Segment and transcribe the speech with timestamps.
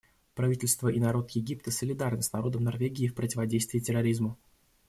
[0.33, 4.35] Правительство и народ Египта солидарны с народом Норвегии в противодействии терроризму.